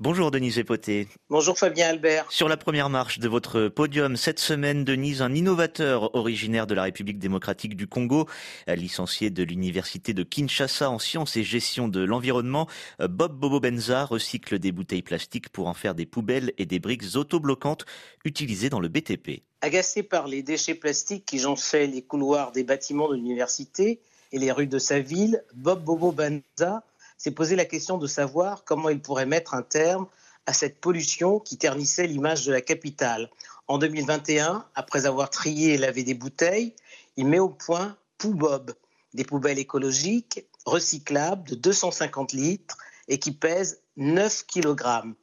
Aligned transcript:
Bonjour 0.00 0.30
Denise 0.30 0.60
Epoté. 0.60 1.08
Bonjour 1.28 1.58
Fabien 1.58 1.88
Albert. 1.88 2.30
Sur 2.30 2.48
la 2.48 2.56
première 2.56 2.88
marche 2.88 3.18
de 3.18 3.26
votre 3.26 3.66
podium 3.66 4.16
cette 4.16 4.38
semaine, 4.38 4.84
Denise, 4.84 5.22
un 5.22 5.34
innovateur 5.34 6.14
originaire 6.14 6.68
de 6.68 6.74
la 6.74 6.84
République 6.84 7.18
démocratique 7.18 7.74
du 7.74 7.88
Congo, 7.88 8.28
licencié 8.68 9.30
de 9.30 9.42
l'université 9.42 10.14
de 10.14 10.22
Kinshasa 10.22 10.88
en 10.88 11.00
sciences 11.00 11.36
et 11.36 11.42
gestion 11.42 11.88
de 11.88 11.98
l'environnement, 11.98 12.68
Bob 13.00 13.36
Bobo 13.36 13.58
Benza 13.58 14.04
recycle 14.04 14.60
des 14.60 14.70
bouteilles 14.70 15.02
plastiques 15.02 15.48
pour 15.48 15.66
en 15.66 15.74
faire 15.74 15.96
des 15.96 16.06
poubelles 16.06 16.52
et 16.58 16.64
des 16.64 16.78
briques 16.78 17.16
autobloquantes 17.16 17.84
utilisées 18.24 18.70
dans 18.70 18.78
le 18.78 18.86
BTP. 18.86 19.42
Agacé 19.62 20.04
par 20.04 20.28
les 20.28 20.44
déchets 20.44 20.76
plastiques 20.76 21.24
qui 21.24 21.40
jonchaient 21.40 21.88
les 21.88 22.02
couloirs 22.02 22.52
des 22.52 22.62
bâtiments 22.62 23.08
de 23.08 23.16
l'université 23.16 23.98
et 24.30 24.38
les 24.38 24.52
rues 24.52 24.68
de 24.68 24.78
sa 24.78 25.00
ville, 25.00 25.42
Bob 25.54 25.82
Bobo 25.82 26.12
Benza 26.12 26.84
s'est 27.18 27.32
posé 27.32 27.56
la 27.56 27.64
question 27.64 27.98
de 27.98 28.06
savoir 28.06 28.64
comment 28.64 28.88
il 28.88 29.02
pourrait 29.02 29.26
mettre 29.26 29.54
un 29.54 29.62
terme 29.62 30.06
à 30.46 30.52
cette 30.52 30.80
pollution 30.80 31.40
qui 31.40 31.58
ternissait 31.58 32.06
l'image 32.06 32.46
de 32.46 32.52
la 32.52 32.62
capitale. 32.62 33.28
En 33.66 33.76
2021, 33.76 34.64
après 34.74 35.04
avoir 35.04 35.28
trié 35.28 35.74
et 35.74 35.78
lavé 35.78 36.04
des 36.04 36.14
bouteilles, 36.14 36.74
il 37.16 37.26
met 37.26 37.38
au 37.38 37.50
point 37.50 37.96
Poubob, 38.16 38.72
des 39.12 39.24
poubelles 39.24 39.58
écologiques 39.58 40.46
recyclables 40.64 41.48
de 41.48 41.54
250 41.54 42.32
litres 42.32 42.78
et 43.08 43.18
qui 43.18 43.32
pèsent 43.32 43.82
9 43.96 44.46
kg. 44.46 45.14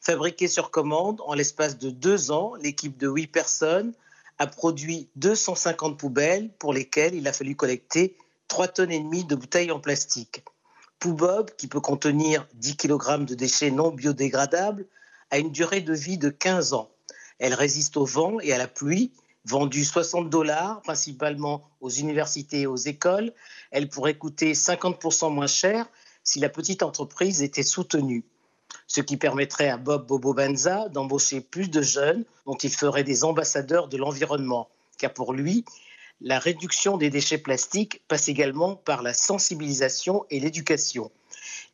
Fabriquées 0.00 0.48
sur 0.48 0.70
commande, 0.70 1.20
en 1.24 1.34
l'espace 1.34 1.78
de 1.78 1.90
deux 1.90 2.30
ans, 2.30 2.54
l'équipe 2.56 2.98
de 2.98 3.08
8 3.08 3.28
personnes 3.28 3.94
a 4.38 4.46
produit 4.46 5.08
250 5.16 5.98
poubelles 5.98 6.50
pour 6.58 6.74
lesquelles 6.74 7.14
il 7.14 7.26
a 7.26 7.32
fallu 7.32 7.56
collecter 7.56 8.16
3 8.48 8.68
tonnes 8.68 8.92
et 8.92 9.00
demie 9.00 9.24
de 9.24 9.34
bouteilles 9.34 9.70
en 9.70 9.80
plastique. 9.80 10.44
Poubob, 11.04 11.50
qui 11.58 11.66
peut 11.66 11.82
contenir 11.82 12.48
10 12.54 12.78
kg 12.78 13.26
de 13.26 13.34
déchets 13.34 13.70
non 13.70 13.90
biodégradables, 13.90 14.86
a 15.30 15.36
une 15.36 15.52
durée 15.52 15.82
de 15.82 15.92
vie 15.92 16.16
de 16.16 16.30
15 16.30 16.72
ans. 16.72 16.88
Elle 17.38 17.52
résiste 17.52 17.98
au 17.98 18.06
vent 18.06 18.40
et 18.40 18.54
à 18.54 18.56
la 18.56 18.68
pluie. 18.68 19.12
Vendue 19.44 19.84
60 19.84 20.30
dollars, 20.30 20.80
principalement 20.80 21.68
aux 21.82 21.90
universités 21.90 22.62
et 22.62 22.66
aux 22.66 22.78
écoles, 22.78 23.34
elle 23.70 23.90
pourrait 23.90 24.16
coûter 24.16 24.54
50% 24.54 25.30
moins 25.30 25.46
cher 25.46 25.86
si 26.22 26.40
la 26.40 26.48
petite 26.48 26.82
entreprise 26.82 27.42
était 27.42 27.62
soutenue. 27.62 28.24
Ce 28.86 29.02
qui 29.02 29.18
permettrait 29.18 29.68
à 29.68 29.76
Bob 29.76 30.06
Bobo 30.06 30.32
Benza 30.32 30.88
d'embaucher 30.88 31.42
plus 31.42 31.68
de 31.68 31.82
jeunes 31.82 32.24
dont 32.46 32.56
il 32.56 32.74
ferait 32.74 33.04
des 33.04 33.24
ambassadeurs 33.24 33.88
de 33.88 33.98
l'environnement. 33.98 34.70
Car 34.96 35.12
pour 35.12 35.34
lui, 35.34 35.66
la 36.24 36.38
réduction 36.38 36.96
des 36.96 37.10
déchets 37.10 37.36
plastiques 37.36 38.00
passe 38.08 38.28
également 38.28 38.76
par 38.76 39.02
la 39.02 39.12
sensibilisation 39.12 40.24
et 40.30 40.40
l'éducation. 40.40 41.12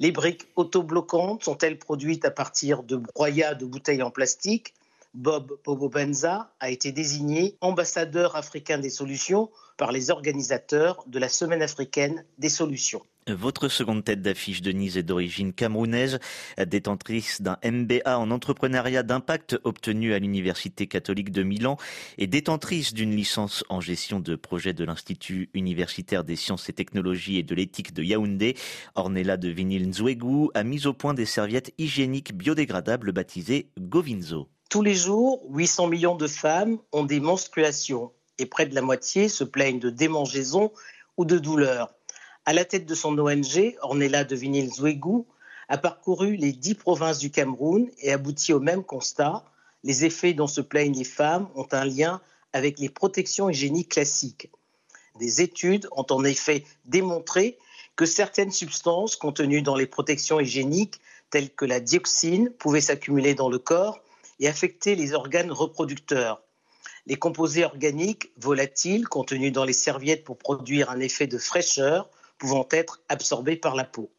Les 0.00 0.10
briques 0.10 0.48
autobloquantes 0.56 1.44
sont-elles 1.44 1.78
produites 1.78 2.24
à 2.24 2.32
partir 2.32 2.82
de 2.82 2.96
broyats 2.96 3.54
de 3.54 3.64
bouteilles 3.64 4.02
en 4.02 4.10
plastique? 4.10 4.74
Bob 5.14 5.58
Benza 5.92 6.54
a 6.60 6.70
été 6.70 6.92
désigné 6.92 7.56
ambassadeur 7.60 8.36
africain 8.36 8.78
des 8.78 8.90
solutions 8.90 9.50
par 9.76 9.90
les 9.90 10.10
organisateurs 10.10 11.02
de 11.06 11.18
la 11.18 11.28
Semaine 11.28 11.62
africaine 11.62 12.24
des 12.38 12.48
solutions. 12.48 13.02
Votre 13.26 13.68
seconde 13.68 14.04
tête 14.04 14.22
d'affiche, 14.22 14.62
Denise, 14.62 14.96
est 14.96 15.02
d'origine 15.02 15.52
camerounaise, 15.52 16.20
détentrice 16.64 17.42
d'un 17.42 17.58
MBA 17.64 18.18
en 18.18 18.30
entrepreneuriat 18.30 19.02
d'impact 19.02 19.58
obtenu 19.64 20.14
à 20.14 20.18
l'Université 20.18 20.86
catholique 20.86 21.30
de 21.30 21.42
Milan 21.42 21.76
et 22.18 22.26
détentrice 22.26 22.94
d'une 22.94 23.14
licence 23.14 23.64
en 23.68 23.80
gestion 23.80 24.20
de 24.20 24.36
projet 24.36 24.72
de 24.72 24.84
l'Institut 24.84 25.50
universitaire 25.54 26.24
des 26.24 26.36
sciences 26.36 26.68
et 26.68 26.72
technologies 26.72 27.38
et 27.38 27.42
de 27.42 27.54
l'éthique 27.54 27.92
de 27.92 28.02
Yaoundé. 28.02 28.56
Ornella 28.94 29.36
de 29.36 29.48
Vinil 29.48 29.88
Nzwegu 29.88 30.48
a 30.54 30.62
mis 30.62 30.86
au 30.86 30.92
point 30.92 31.14
des 31.14 31.26
serviettes 31.26 31.74
hygiéniques 31.78 32.34
biodégradables 32.34 33.12
baptisées 33.12 33.70
Govinzo. 33.78 34.48
Tous 34.70 34.82
les 34.82 34.94
jours, 34.94 35.42
800 35.48 35.88
millions 35.88 36.14
de 36.14 36.28
femmes 36.28 36.78
ont 36.92 37.02
des 37.02 37.18
menstruations 37.18 38.12
et 38.38 38.46
près 38.46 38.66
de 38.66 38.74
la 38.76 38.82
moitié 38.82 39.28
se 39.28 39.42
plaignent 39.42 39.80
de 39.80 39.90
démangeaisons 39.90 40.70
ou 41.16 41.24
de 41.24 41.38
douleurs. 41.38 41.92
À 42.44 42.52
la 42.52 42.64
tête 42.64 42.86
de 42.86 42.94
son 42.94 43.18
ONG, 43.18 43.76
Ornella 43.82 44.22
de 44.22 44.36
Vinil 44.36 44.72
Zouégou 44.72 45.26
a 45.68 45.76
parcouru 45.76 46.36
les 46.36 46.52
dix 46.52 46.76
provinces 46.76 47.18
du 47.18 47.32
Cameroun 47.32 47.90
et 47.98 48.12
abouti 48.12 48.52
au 48.52 48.60
même 48.60 48.84
constat. 48.84 49.44
Les 49.82 50.04
effets 50.04 50.34
dont 50.34 50.46
se 50.46 50.60
plaignent 50.60 50.96
les 50.96 51.02
femmes 51.02 51.48
ont 51.56 51.66
un 51.72 51.84
lien 51.84 52.20
avec 52.52 52.78
les 52.78 52.90
protections 52.90 53.50
hygiéniques 53.50 53.90
classiques. 53.90 54.52
Des 55.18 55.42
études 55.42 55.88
ont 55.90 56.06
en 56.10 56.22
effet 56.22 56.64
démontré 56.84 57.58
que 57.96 58.06
certaines 58.06 58.52
substances 58.52 59.16
contenues 59.16 59.62
dans 59.62 59.74
les 59.74 59.86
protections 59.86 60.38
hygiéniques, 60.38 61.00
telles 61.30 61.50
que 61.50 61.64
la 61.64 61.80
dioxine, 61.80 62.50
pouvaient 62.50 62.80
s'accumuler 62.80 63.34
dans 63.34 63.48
le 63.48 63.58
corps 63.58 64.00
et 64.40 64.48
affecter 64.48 64.96
les 64.96 65.12
organes 65.12 65.52
reproducteurs. 65.52 66.42
Les 67.06 67.16
composés 67.16 67.64
organiques 67.64 68.32
volatiles 68.36 69.06
contenus 69.06 69.52
dans 69.52 69.64
les 69.64 69.72
serviettes 69.72 70.24
pour 70.24 70.38
produire 70.38 70.90
un 70.90 71.00
effet 71.00 71.26
de 71.26 71.38
fraîcheur 71.38 72.10
pouvant 72.38 72.66
être 72.70 73.02
absorbés 73.08 73.56
par 73.56 73.76
la 73.76 73.84
peau. 73.84 74.10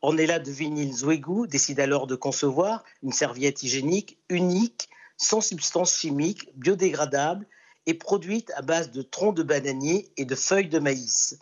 Ornella 0.00 0.38
de 0.38 0.50
Vinil 0.50 0.92
Zouégou 0.92 1.46
décide 1.46 1.80
alors 1.80 2.06
de 2.06 2.14
concevoir 2.14 2.84
une 3.02 3.12
serviette 3.12 3.62
hygiénique 3.62 4.18
unique, 4.28 4.88
sans 5.16 5.40
substances 5.40 5.96
chimiques, 5.96 6.48
biodégradable 6.54 7.46
et 7.86 7.94
produite 7.94 8.52
à 8.54 8.62
base 8.62 8.90
de 8.90 9.02
troncs 9.02 9.34
de 9.34 9.42
bananier 9.42 10.10
et 10.16 10.24
de 10.24 10.34
feuilles 10.34 10.68
de 10.68 10.78
maïs. 10.78 11.38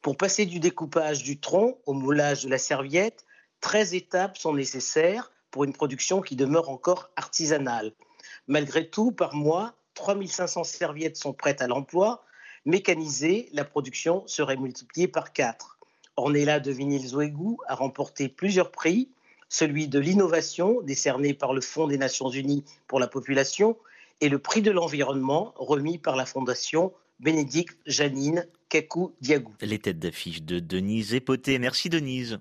Pour 0.00 0.16
passer 0.16 0.46
du 0.46 0.60
découpage 0.60 1.22
du 1.22 1.40
tronc 1.40 1.78
au 1.86 1.92
moulage 1.92 2.44
de 2.44 2.48
la 2.48 2.58
serviette, 2.58 3.24
13 3.60 3.94
étapes 3.94 4.38
sont 4.38 4.54
nécessaires 4.54 5.32
pour 5.50 5.64
une 5.64 5.72
production 5.72 6.20
qui 6.20 6.36
demeure 6.36 6.70
encore 6.70 7.10
artisanale. 7.16 7.92
Malgré 8.46 8.88
tout, 8.88 9.12
par 9.12 9.34
mois, 9.34 9.74
3500 9.94 10.64
serviettes 10.64 11.16
sont 11.16 11.32
prêtes 11.32 11.62
à 11.62 11.66
l'emploi, 11.66 12.24
Mécanisée, 12.64 13.48
la 13.52 13.64
production 13.64 14.26
serait 14.26 14.56
multipliée 14.56 15.08
par 15.08 15.32
4. 15.32 15.78
Ornella 16.16 16.60
de 16.60 16.70
Vinil-Zouégou 16.72 17.58
a 17.66 17.74
remporté 17.74 18.28
plusieurs 18.28 18.70
prix, 18.70 19.08
celui 19.48 19.88
de 19.88 19.98
l'innovation 19.98 20.82
décerné 20.82 21.32
par 21.32 21.54
le 21.54 21.60
Fonds 21.60 21.86
des 21.86 21.96
Nations 21.96 22.28
Unies 22.28 22.64
pour 22.86 23.00
la 23.00 23.06
population 23.06 23.78
et 24.20 24.28
le 24.28 24.38
prix 24.38 24.62
de 24.62 24.70
l'environnement 24.70 25.54
remis 25.56 25.98
par 25.98 26.16
la 26.16 26.26
Fondation 26.26 26.92
Bénédicte 27.20 27.78
Janine 27.86 28.46
Kakou 28.68 29.14
Diagou. 29.20 29.54
Les 29.60 29.78
têtes 29.78 29.98
d'affiche 29.98 30.42
de 30.42 30.58
Denise 30.58 31.14
Epoté. 31.14 31.58
Merci 31.58 31.88
Denise. 31.88 32.38